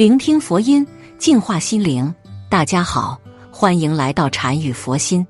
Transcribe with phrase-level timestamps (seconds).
[0.00, 0.86] 聆听佛音，
[1.18, 2.14] 净化心灵。
[2.48, 5.26] 大家好，欢迎来到禅语佛心。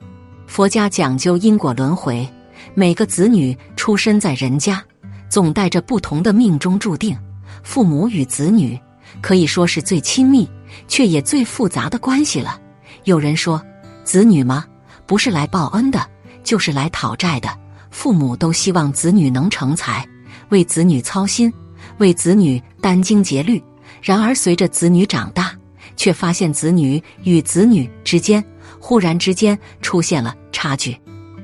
[0.47, 2.25] 佛家讲究因果轮回，
[2.73, 4.81] 每个子女出生在人家，
[5.29, 7.19] 总带着不同的命中注定。
[7.65, 8.79] 父母与子女
[9.21, 10.49] 可以说是最亲密，
[10.87, 12.57] 却也最复杂的关系了。
[13.03, 13.61] 有人说，
[14.05, 14.65] 子女吗？
[15.05, 16.09] 不是来报恩的，
[16.45, 17.49] 就是来讨债的。
[17.91, 20.09] 父母都希望子女能成才，
[20.51, 21.53] 为子女操心，
[21.99, 23.61] 为子女殚精竭虑。
[24.03, 25.53] 然而，随着子女长大，
[25.97, 28.45] 却发现子女与子女之间
[28.79, 30.97] 忽然之间出现了差距。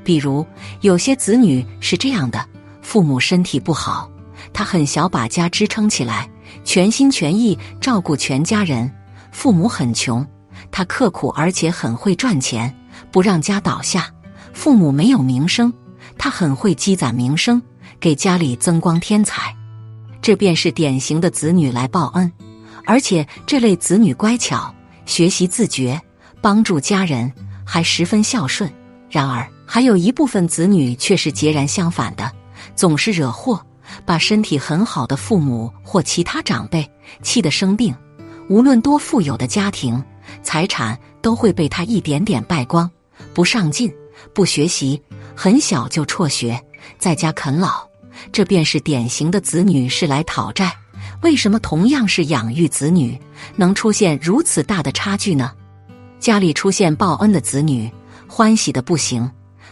[0.04, 0.46] 比如，
[0.80, 2.46] 有些子女是这样的：
[2.80, 4.10] 父母身体不好，
[4.52, 6.30] 他很小把家支撑起来，
[6.64, 8.88] 全心全意照顾全家人；
[9.32, 10.26] 父母很穷，
[10.70, 12.74] 他刻苦而且很会赚钱，
[13.10, 14.02] 不让家倒下；
[14.52, 15.72] 父母没有名声。
[16.18, 17.60] 他很会积攒名声，
[18.00, 19.54] 给家里增光添彩，
[20.26, 22.32] 这便是典型的子女来报恩。
[22.84, 24.74] 而且这类子女乖巧、
[25.04, 26.02] 学习自觉、
[26.40, 27.32] 帮助家人，
[27.64, 28.68] 还十分孝顺。
[29.08, 32.32] 然而，还有一部分子女却是截然相反的，
[32.74, 33.64] 总是惹祸，
[34.04, 36.90] 把身体很好的父母或其他长辈
[37.22, 37.94] 气得生病。
[38.48, 40.02] 无论多富有的家庭，
[40.42, 42.90] 财产都会被他一点点败光。
[43.32, 43.88] 不上进，
[44.34, 45.00] 不学习。
[45.36, 46.60] 很小就辍学，
[46.98, 47.86] 在家啃老，
[48.32, 50.72] 这便是典型的子女是来讨债。
[51.22, 53.18] 为什么同样是养育子女，
[53.56, 55.52] 能出现如此大的差距呢？
[56.18, 57.90] 家里出现报恩的子女，
[58.26, 59.28] 欢喜的不行；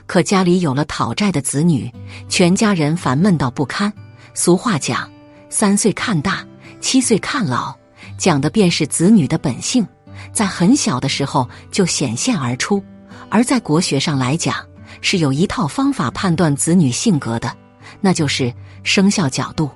[0.06, 1.90] 可家里有了讨债的子女，
[2.28, 3.92] 全家人烦闷到不堪。
[4.32, 5.10] 俗话讲
[5.50, 6.44] ：“三岁看大，
[6.80, 7.74] 七岁看老”，
[8.16, 9.86] 讲的便是子女的本性，
[10.32, 12.82] 在很小的时候就显现而出。
[13.28, 14.56] 而在国学上来讲，
[15.00, 17.54] 是有一套方法判断子女性格的，
[18.04, 18.52] 那就是
[18.82, 19.70] 生肖角度。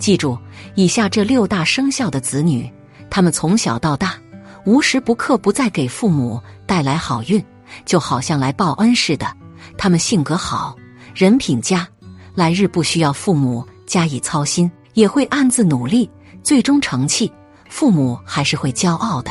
[0.00, 0.36] 记住
[0.74, 2.68] 以下这六大生肖的子女，
[3.08, 4.18] 他们从小到大
[4.64, 7.40] 无时不刻不在给父母带来好运，
[7.84, 9.32] 就好像来报恩似的。
[9.76, 10.74] 他们性格好，
[11.14, 11.86] 人品佳，
[12.34, 16.10] 来日不需要父母加以操心，也会暗自努力，
[16.42, 17.32] 最终成器，
[17.68, 19.30] 父母还是会骄傲的。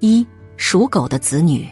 [0.00, 1.68] 一属狗的子女，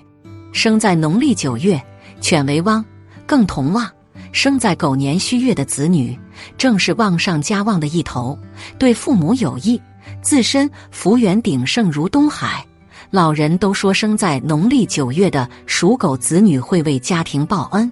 [0.52, 1.84] 生在农历九月，
[2.20, 2.84] 犬为汪。
[3.26, 3.90] 更同旺，
[4.34, 6.18] 生在狗年戌月的子女，
[6.58, 8.36] 正是旺上加旺的一头，
[8.80, 9.80] 对父母有益，
[10.20, 12.66] 自身福缘鼎盛如东海。
[13.10, 17.90] 老人都说，生在农历九月的属狗子女会为家庭报恩，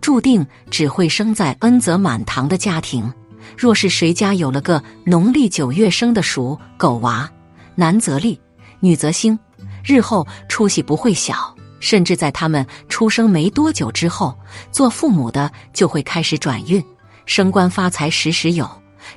[0.00, 3.10] 注定只会生在恩泽满堂的家庭。
[3.56, 7.30] 若是谁家有了个农历九月生的属狗娃，
[7.76, 8.38] 男则利，
[8.80, 9.38] 女则兴，
[9.84, 11.53] 日后出息不会小。
[11.84, 14.34] 甚至在他们出生没多久之后，
[14.72, 16.82] 做父母的就会开始转运，
[17.26, 18.66] 升官发财时时有，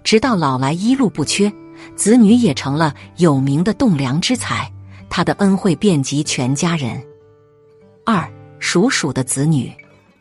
[0.04, 1.50] 直到老来一路不缺，
[1.96, 4.70] 子女也成了有名的栋梁之才，
[5.10, 7.02] 他的恩惠遍及全家人。
[8.06, 8.30] 二
[8.60, 9.72] 属鼠的子女，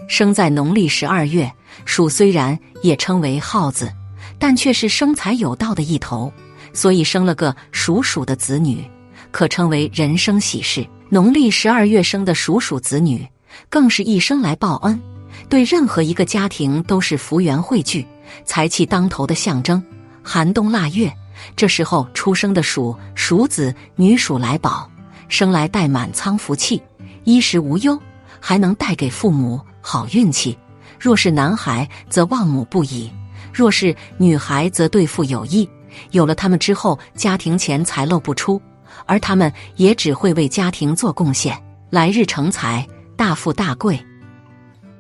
[0.07, 1.53] 生在农历十二月，
[1.85, 3.93] 鼠虽然也称为耗子，
[4.39, 6.33] 但却是生财有道的一头，
[6.73, 8.89] 所以生了个属鼠的子女，
[9.33, 10.87] 可称为人生喜事。
[11.09, 13.25] 农历十二月生的属鼠子女，
[13.71, 15.01] 更是一生来报恩，
[15.49, 18.05] 对任何一个家庭都是福缘汇聚、
[18.45, 19.81] 财气当头的象征。
[20.21, 21.13] 寒冬腊月，
[21.55, 24.91] 这时候出生的鼠鼠子女鼠来宝，
[25.29, 26.83] 生来带满仓福气，
[27.23, 27.97] 衣食无忧，
[28.41, 30.59] 还能带给父母好运气。
[30.99, 33.09] 若是男孩，则望母不已；
[33.53, 35.69] 若是女孩，则对父有益。
[36.11, 38.61] 有了他们之后，家庭钱财漏不出。
[39.05, 41.57] 而他们也只会为家庭做贡献，
[41.91, 42.87] 来日成才，
[43.17, 43.99] 大富大贵。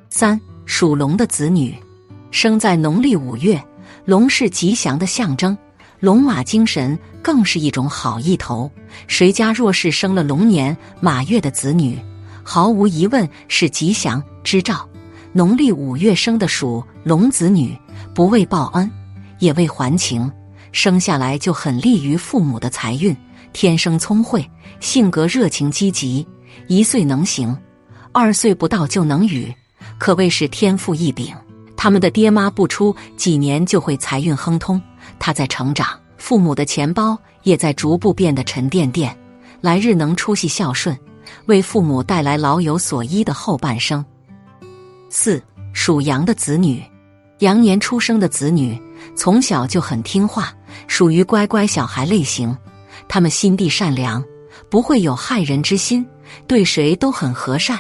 [0.09, 1.75] 三属龙的子女，
[2.31, 3.63] 生在农历五月，
[4.05, 5.57] 龙是吉祥的象征，
[6.01, 8.71] 龙马精神更是一种好意头。
[9.07, 11.99] 谁家若是生了龙年马月的子女，
[12.43, 14.89] 毫无疑问是吉祥之兆。
[15.33, 17.77] 农历五月生的属龙子女，
[18.15, 18.91] 不为报恩，
[19.39, 20.33] 也为还情，
[20.73, 23.15] 生下来就很利于父母的财运。
[23.53, 24.49] 天生聪慧，
[24.81, 26.27] 性格热情积极，
[26.69, 27.57] 一岁能行，
[28.13, 29.55] 二岁不到就能语，
[29.99, 31.35] 可谓是天赋异禀。
[31.77, 34.81] 他们的爹妈不出几年就会财运亨通，
[35.19, 39.17] 他在成长，父母的钱包也在逐步变得沉甸甸，
[39.61, 40.99] 来日能出息孝顺，
[41.47, 44.05] 为父母带来老有所依的后半生。
[45.11, 45.41] 四
[45.73, 46.83] 属羊的子女，
[47.39, 48.81] 羊年出生的子女
[49.15, 50.53] 从小就很听话，
[50.89, 52.57] 属于乖乖小孩类型。
[53.09, 54.23] 他们心地善良，
[54.69, 56.07] 不会有害人之心，
[56.47, 57.79] 对谁都很和善。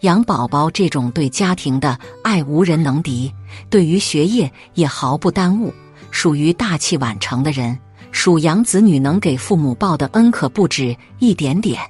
[0.00, 3.32] 养宝宝这种对家庭的爱无人能敌，
[3.70, 5.72] 对于学业也毫不耽误，
[6.10, 7.78] 属于大器晚成的人。
[8.10, 11.80] 属羊子女能给父母报的恩可不止一点点。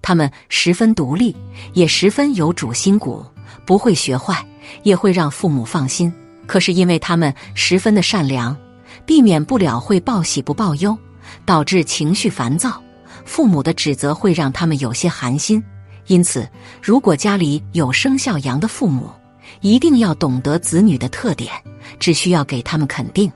[0.00, 1.34] 他们十分独立，
[1.74, 3.24] 也十分有主心骨，
[3.64, 4.44] 不会学坏，
[4.84, 6.12] 也会让父母放心。
[6.46, 8.56] 可是因为他们十分的善良，
[9.04, 10.96] 避免不了会报喜不报忧，
[11.46, 12.82] 导致情绪烦躁。
[13.24, 15.62] 父母的指责会让他们有些寒心。
[16.08, 16.48] 因此，
[16.82, 19.10] 如果家里有生肖羊的父母，
[19.60, 21.50] 一定要懂得子女的特点，
[21.98, 23.30] 只需要给他们肯定。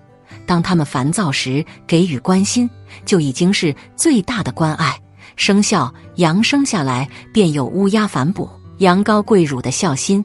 [0.47, 2.69] 当他们烦躁时，给予关心，
[3.05, 4.97] 就已经是最大的关爱。
[5.37, 8.49] 生肖羊生下来便有乌鸦反哺、
[8.79, 10.25] 羊羔跪乳的孝心。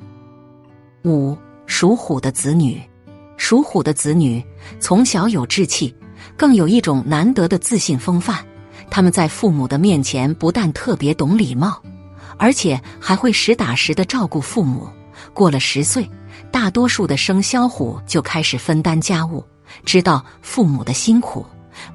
[1.03, 2.81] 五属虎的子女，
[3.37, 4.43] 属虎的子女
[4.79, 5.95] 从小有志气，
[6.37, 8.45] 更有一种难得的自信风范。
[8.89, 11.81] 他们在父母的面前不但特别懂礼貌，
[12.37, 14.87] 而且还会实打实的照顾父母。
[15.33, 16.09] 过了十岁，
[16.51, 19.43] 大多数的生肖虎就开始分担家务，
[19.85, 21.45] 知道父母的辛苦，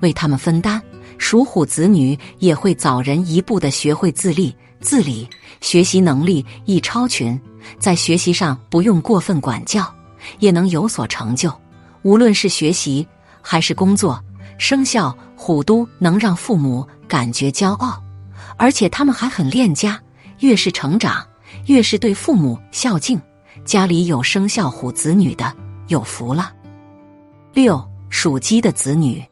[0.01, 0.81] 为他们分担。
[1.17, 5.29] 属虎子女也会早人一步的学会自立自理，
[5.61, 7.39] 学习能力亦超群，
[7.79, 9.87] 在学习上不用过分管教，
[10.39, 11.53] 也能有所成就。
[12.03, 13.07] 无论是学习
[13.43, 14.19] 还是工作，
[14.61, 17.99] 生肖虎都能让父母感觉骄傲，
[18.59, 19.99] 而且他们还很恋家。
[20.41, 21.27] 越是成长，
[21.65, 23.19] 越是对父母孝敬。
[23.65, 25.51] 家里有生肖虎子女的，
[25.89, 26.53] 有福了。
[27.55, 29.25] 六属鸡的子女，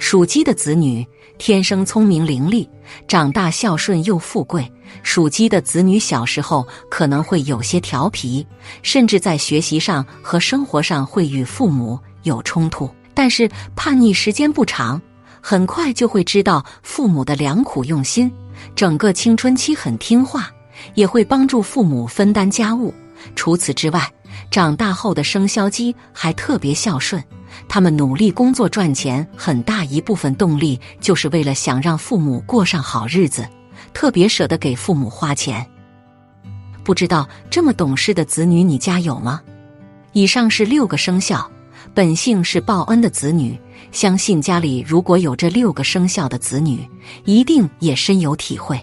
[0.00, 1.06] 属鸡的子女。
[1.38, 2.68] 天生聪明伶俐，
[3.08, 4.70] 长大孝顺又富贵。
[5.04, 8.44] 属鸡的子女小时候可能会有些调皮，
[8.82, 12.90] 甚至在学习上和生活上会与父母有冲突。
[13.14, 15.00] 但是叛逆时间不长，
[15.40, 18.30] 很快就会知道父母的良苦用心。
[18.74, 20.50] 整个青春期很听话，
[20.94, 22.94] 也会帮助父母分担家务。
[23.34, 24.10] 除此之外，
[24.50, 27.22] 长大后的生肖鸡还特别孝顺。
[27.68, 33.46] 他们努力工作赚钱，很大一部分动力就是为了想让父母过上好日子，
[33.92, 35.64] 特别舍得给父母花钱。
[36.82, 39.40] 不知道这么懂事的子女你家有吗？
[40.12, 41.48] 以上是六个生肖，
[41.94, 43.58] 本性是报恩的子女，
[43.90, 46.88] 相信家里如果有这六个生肖的子女，
[47.24, 48.80] 一定也深有体会。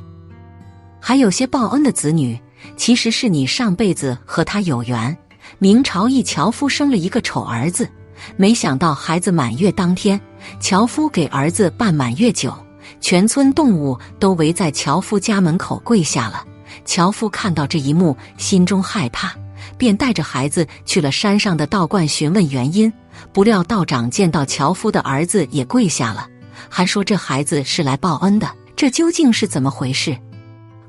[1.00, 2.40] 还有些报恩的子女，
[2.78, 5.18] 其实是你上辈子和他有缘。
[5.58, 7.90] 明朝一樵夫生了一个丑儿子。
[8.36, 10.20] 没想到孩子满月当天，
[10.60, 12.54] 樵夫给儿子办满月酒，
[13.02, 16.46] 全村动物都围在樵夫家门口跪下了。
[16.86, 19.34] 樵夫看到这一幕，心中害怕，
[19.78, 22.92] 便带着孩子去了山上的道观询问原因。
[23.34, 26.28] 不料道长见到樵夫的儿子也跪下了，
[26.70, 28.50] 还说这孩子是来报恩的。
[28.76, 30.18] 这究竟是怎么回事？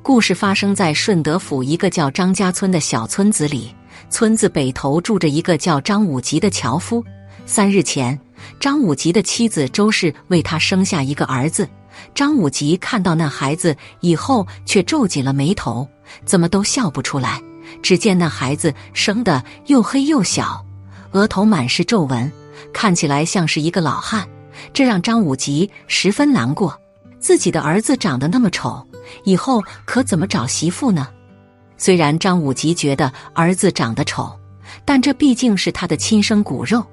[0.03, 3.75] 故事发生在顺德府一个叫张家村的小村子里，
[4.09, 7.05] 村子北头住着一个叫张武吉的樵夫。
[7.47, 8.19] 三日前，
[8.61, 11.69] 张武吉的妻子周氏为他生下一个儿子。
[12.15, 15.87] 张武吉看到那孩子以后，却皱紧了眉头，
[16.25, 17.43] 怎么都笑不出来。
[17.83, 20.65] 只见那孩子生的又黑又小，
[21.13, 22.31] 额头满是皱纹，
[22.73, 24.29] 看起来像是一个老汉。
[24.73, 26.79] 这让张武吉十分难过。
[27.19, 28.87] 自己的儿子长得那么丑，
[29.25, 31.09] 以后可怎么找媳妇呢？
[31.77, 34.31] 虽然张武吉觉得儿子长得丑，
[34.85, 36.85] 但这毕竟是他的亲生骨肉。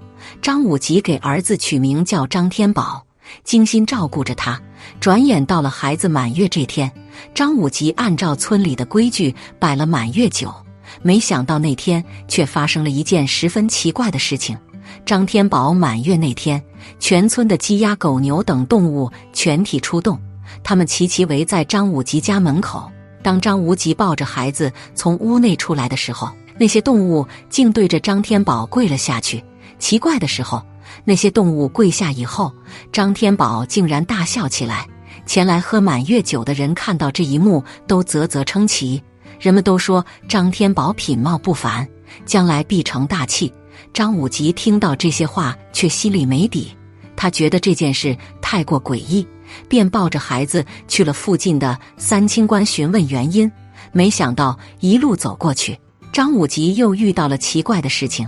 [0.42, 3.06] 张武吉给儿子取名叫张天宝，
[3.44, 4.60] 精心照顾着他。
[5.00, 6.92] 转眼到了孩子满月这天，
[7.34, 10.54] 张武吉按照村里的规矩摆了满月酒。
[11.02, 14.58] 没想到那天却发生了一件十分奇怪的事情。
[15.06, 16.62] 张天宝满月那天，
[17.00, 20.20] 全村的鸡鸭狗牛等动物全体出动，
[20.64, 22.90] 他们齐齐围在张无极家门口。
[23.22, 29.44] 当张无极抱着孩子从屋内出来的时候，那些动物竟对着张天宝跪了下去。
[29.78, 30.64] 奇怪的时候，
[31.04, 32.52] 那些动物跪下以后，
[32.92, 34.88] 张天宝竟然大笑起来。
[35.26, 39.04] 前来喝满月酒的人看到这一幕，都啧啧称奇。
[39.40, 41.88] 人们都说张天宝品貌不凡，
[42.26, 43.52] 将来必成大器。
[43.94, 46.72] 张武吉听到这些话，却心里没底。
[47.16, 49.26] 他觉得这件事太过诡异，
[49.68, 53.52] 便抱着孩子去了附近的三清观询问原因。
[53.92, 55.80] 没想到一路走过去，
[56.12, 58.28] 张武吉又遇到了奇怪的事情。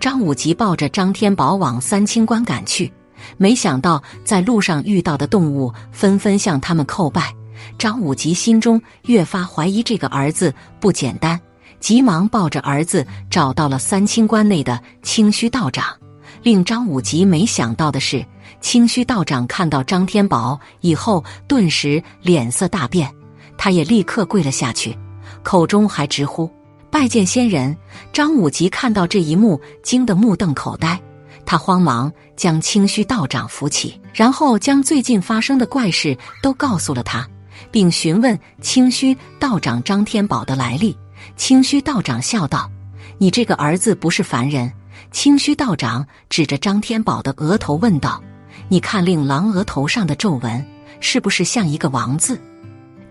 [0.00, 2.92] 张武吉抱着张天宝往三清观赶去，
[3.38, 7.34] 没想到在路上遇到的动物纷纷向他们叩拜。
[7.78, 11.40] 张武吉心中越发怀疑这个儿子不简单，
[11.80, 15.86] 急忙抱着儿子找到了三清观内的清虚道长。
[16.42, 18.24] 令张武吉没想到的是，
[18.60, 23.12] 清虚道长看到张天宝以后，顿时脸色大变，
[23.58, 24.96] 他也立刻跪了下去，
[25.42, 26.50] 口中还直呼。
[26.88, 27.76] 拜见仙人，
[28.12, 31.00] 张武吉看到这一幕，惊得目瞪口呆。
[31.44, 37.28] 他慌忙将清虚道长扶起，然后将最近发生的怪事都告诉了他，
[37.70, 40.96] 并询问清虚道长张天宝的来历。
[41.36, 42.70] 清虚道长笑道
[43.18, 44.72] ：“你这个儿子不是凡人。”
[45.10, 48.22] 清虚道长指着张天宝的额头问道
[48.68, 50.64] ：“你看令郎额头上的皱纹，
[51.00, 52.40] 是不是像一个王字？”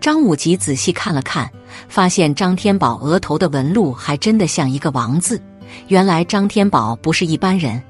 [0.00, 1.50] 张武吉仔细看了看，
[1.88, 5.40] 发现张天宝额头的纹路还真的像一个王字。
[5.88, 7.82] 原来张天宝不是一般人。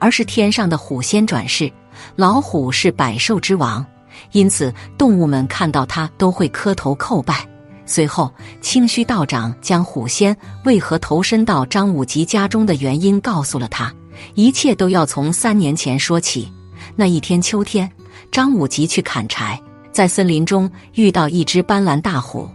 [0.00, 1.68] 而是天上的虎仙转世，
[2.14, 3.84] 老虎是百兽之王，
[4.32, 7.46] 因此动物们看到他都会磕头叩拜。
[7.86, 8.30] 随后，
[8.60, 13.92] 清虚道长将虎仙为何投身到张武吉家中的原因告诉了他，
[14.34, 16.52] 一切都要从三年前说起。
[16.94, 17.90] 那一天秋天，
[18.30, 19.58] 张武吉去砍柴，
[19.90, 22.48] 在森林中遇到一只斑斓大虎，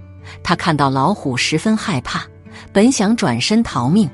[0.44, 2.24] 他看到老虎十分害怕，
[2.72, 4.08] 本想转身逃命。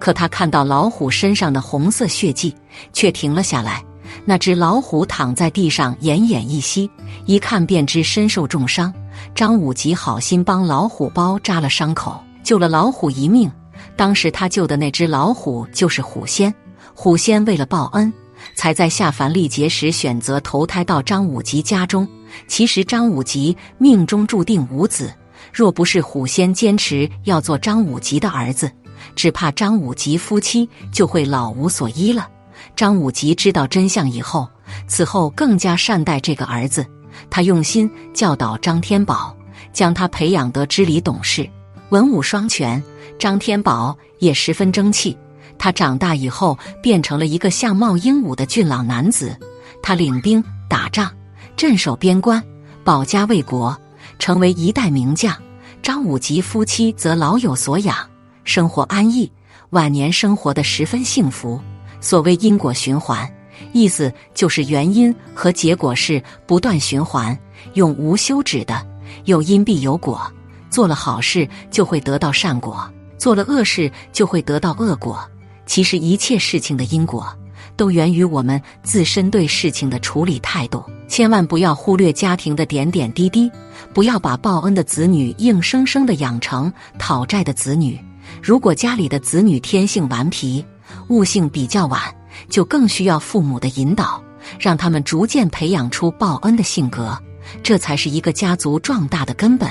[0.00, 2.54] 可他看到老虎身上的红色血迹，
[2.92, 3.82] 却停了下来。
[4.24, 6.90] 那只老虎躺在地上，奄奄一息，
[7.26, 8.92] 一看便知身受重伤。
[9.34, 13.50] 张武吉好心帮老虎包扎了伤口，救了老虎一命。
[13.96, 16.52] 当时他救的那只老虎就是虎仙。
[16.94, 18.12] 虎仙为了报恩，
[18.54, 22.06] 才在下凡历劫时选择投胎到张武吉家中。
[22.48, 25.12] 其实张武吉命中注定无子，
[25.52, 28.70] 若不是虎仙坚持要做张武吉的儿子。
[29.14, 32.28] 只怕张武吉夫妻就会老无所依了。
[32.76, 34.48] 张武吉知道真相以后，
[34.86, 36.84] 此后更加善待这个儿子。
[37.30, 39.36] 他用心教导张天宝，
[39.72, 41.48] 将他培养得知理懂事、
[41.90, 42.82] 文武双全。
[43.18, 45.16] 张天宝也十分争气。
[45.56, 49.38] 他长大以后变成了一个相貌英武的俊朗男子。
[49.80, 51.08] 他领兵打仗，
[51.56, 52.42] 镇守边关，
[52.82, 53.76] 保家卫国，
[54.18, 55.32] 成为一代名将。
[55.80, 57.96] 张武吉夫妻则老有所养。
[58.42, 59.30] 生活安逸，
[59.70, 61.60] 晚年生活的十分幸福。
[62.04, 63.26] 所谓因果循环，
[63.72, 67.36] 意思就是原因和结果是不断循环，
[67.72, 68.86] 永无休止的。
[69.24, 70.20] 有因必有果，
[70.68, 75.18] 做了好事就会得到善果，做了恶事就会得到恶果。
[75.64, 77.26] 其实一切事情的因果，
[77.74, 80.84] 都源于我们自身对事情的处理态度。
[81.08, 83.50] 千万不要忽略家庭的点点滴滴，
[83.94, 87.98] 不要把报恩的子女硬生生的养成讨债的子女。
[88.42, 90.62] 如果家里的子女天性顽皮，
[91.08, 92.00] 悟性比较晚，
[92.48, 94.22] 就更需要父母的引导，
[94.58, 97.16] 让他们逐渐培养出报恩的性格，
[97.62, 99.68] 这才是一个家族壮大的根本。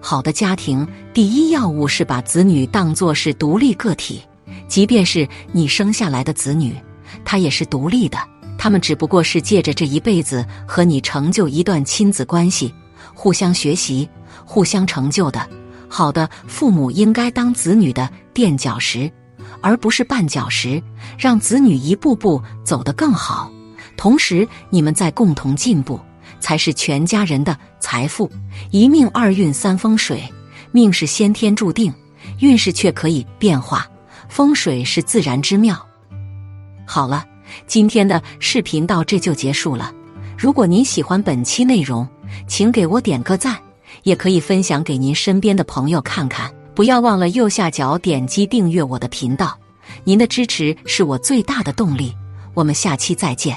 [0.00, 4.20] 好的家庭，第一要务是把子女当作是独立个体，
[4.68, 6.76] 即便是你生下来的子女，
[7.24, 8.18] 他也是独立的，
[8.58, 12.74] 他们只不过是借着这一辈子和你成就一段亲子关系，
[13.14, 14.06] 互相学习，
[14.44, 15.48] 互相成就的。
[15.88, 19.10] 好的父母应该当子女的垫脚石，
[19.60, 20.82] 而不是绊脚石，
[21.18, 23.50] 让子女一步步走得更好。
[23.96, 26.00] 同时，你们在共同进步，
[26.40, 28.30] 才是全家人的财富。
[28.70, 30.22] 一命二运三风水，
[30.72, 31.92] 命是先天注定，
[32.40, 33.86] 运势却可以变化。
[34.28, 35.76] 风水是自然之妙。
[36.86, 37.24] 好了，
[37.66, 39.92] 今天的视频到这就结束了。
[40.36, 42.06] 如果您喜欢本期内容，
[42.46, 43.56] 请给我点个赞。
[44.02, 49.56] 也可以分享给您身边的朋友看看，不要忘了右下角点击订阅我的频道，
[50.02, 52.12] 您的支持是我最大的动力。
[52.52, 53.56] 我们下期再见。